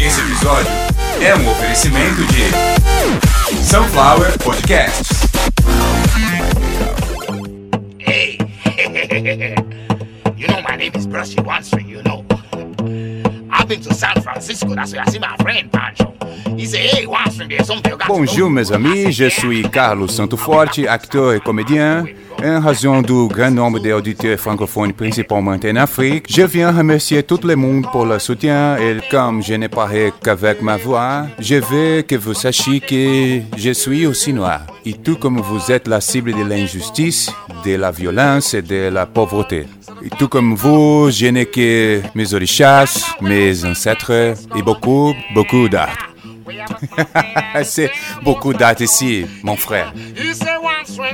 [0.00, 0.70] Esse episódio
[1.20, 5.22] é um oferecimento de Sunflower Podcasts.
[7.98, 8.38] Hey,
[10.36, 12.31] you know my name is Brushy One you know.
[18.08, 22.04] Bonjour mes amis, je suis Carlos Santoforte, acteur et comédien.
[22.44, 27.54] En raison du grand nombre d'auditeurs francophones, principalement en Afrique, je viens remercier tout le
[27.54, 32.16] monde pour le soutien et comme je ne parle qu'avec ma voix, je veux que
[32.16, 34.71] vous sachiez que je suis aussi noir.
[34.84, 37.30] Et tout comme vous êtes la cible de l'injustice,
[37.64, 39.66] de la violence et de la pauvreté.
[40.04, 45.96] Et tout comme vous, je n'ai que mes orishas, mes ancêtres et beaucoup, beaucoup d'art.
[47.62, 47.90] C'est
[48.22, 49.92] beaucoup d'art ici, mon frère.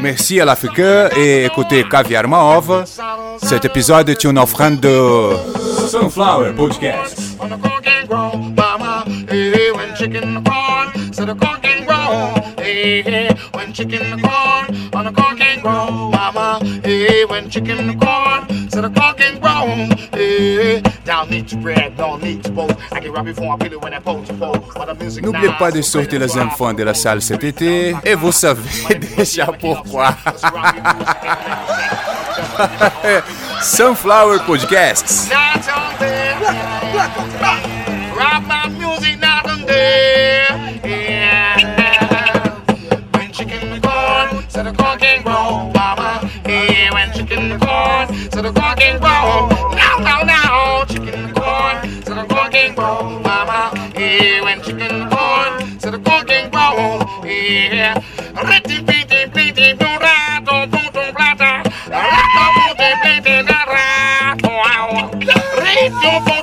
[0.00, 2.84] Merci à l'Africain et écoutez Caviar Mauve.
[3.42, 5.36] Cet épisode est une offrande de
[5.88, 7.38] Sunflower Podcast.
[8.08, 9.04] Mama.
[9.30, 12.37] Hey, when chicken corn, so the corn can grow.
[12.68, 16.60] Hey, hey, when chicken corn, on the corn can grow, mama.
[16.84, 19.64] Hey, when chicken corn, so the corn can grow.
[20.12, 22.76] Hey, down need to bread, don't need to both.
[22.92, 24.60] I get right before I feel it when I pose to pose.
[24.74, 27.96] But the music N'oubliez pas de so sortir les enfants de la salle cet été
[28.04, 28.68] et vous savez
[29.16, 30.14] déjà pourquoi.
[33.62, 35.30] Sunflower Podcasts.
[38.14, 39.97] Rock my music, not on there.
[48.96, 52.02] Now, now, now, chicken corn.
[52.04, 53.70] So the walking ball, mama.
[53.94, 55.78] Yeah, when chicken corn.
[55.80, 57.24] So the walking ball.
[57.24, 58.02] Yeah.
[58.48, 61.62] Ritty, bitty, bitty, do da, do, do, do, blata.
[61.90, 64.36] Rato, bitty, bitty, da, ra.
[64.42, 65.10] Wow.
[65.12, 66.37] Ritty,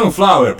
[0.00, 0.56] Sunflower.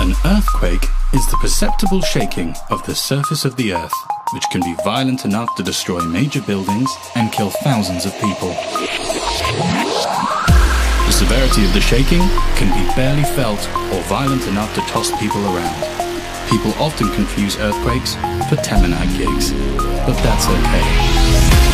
[0.00, 3.92] An earthquake is the perceptible shaking of the surface of the earth,
[4.32, 8.48] which can be violent enough to destroy major buildings and kill thousands of people.
[11.06, 12.22] The severity of the shaking
[12.56, 13.60] can be barely felt
[13.94, 16.50] or violent enough to toss people around.
[16.50, 18.16] People often confuse earthquakes
[18.48, 19.52] for Temenite gigs,
[20.08, 21.73] but that's okay.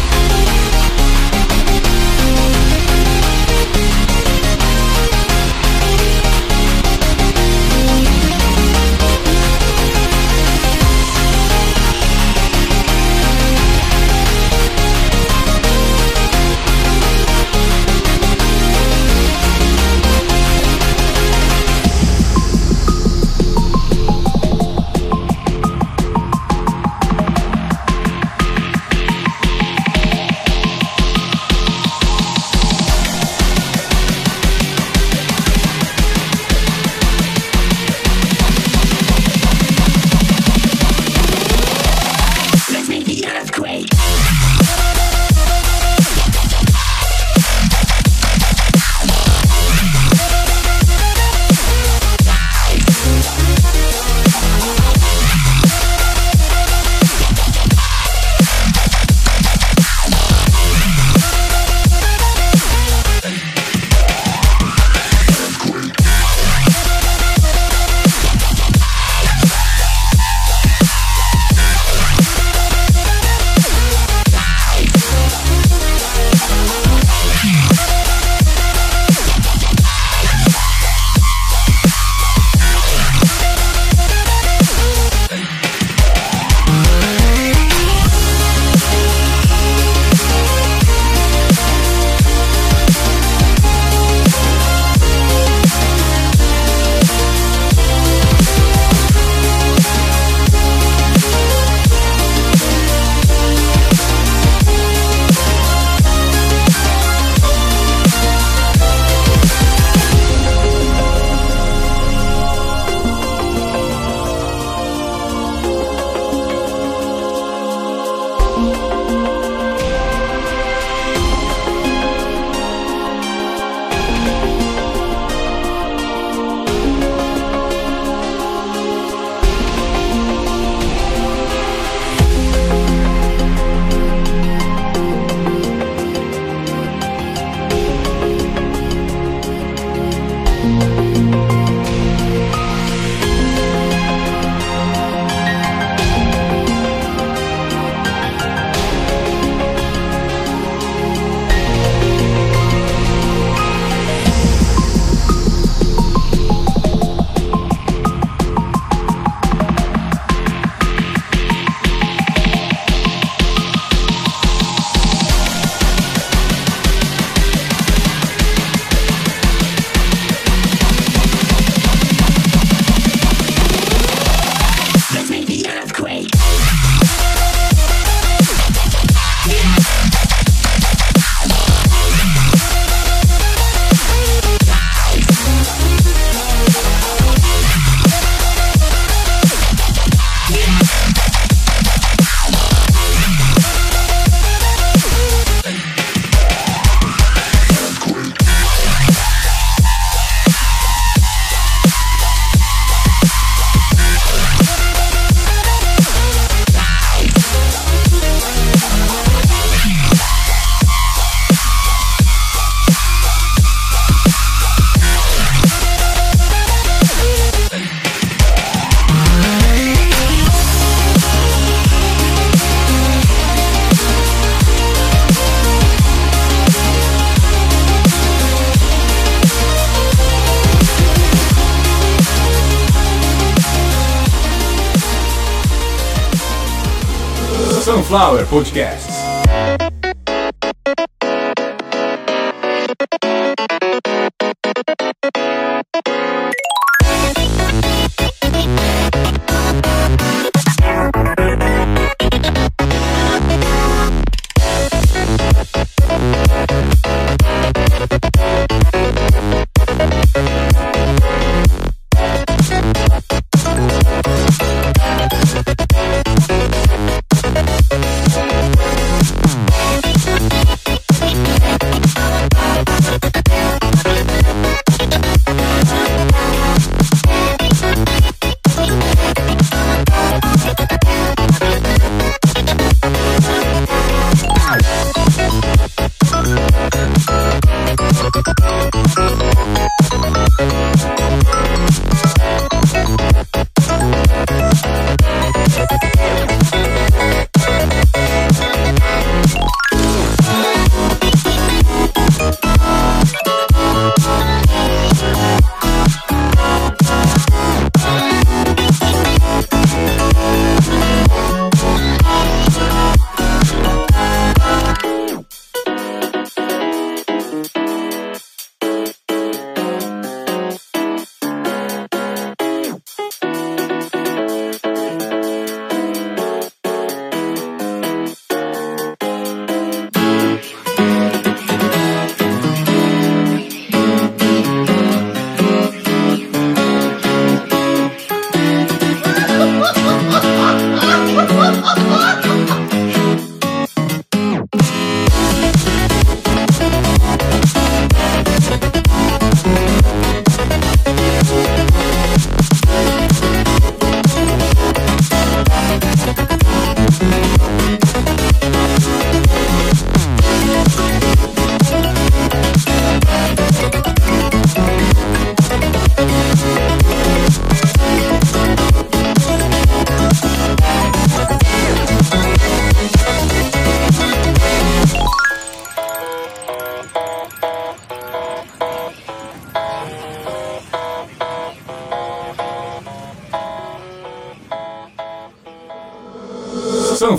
[237.91, 239.90] Sunflower Podcasts.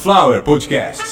[0.02, 1.11] Sunflower Podcasts.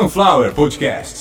[0.00, 1.19] Sunflower Podcast.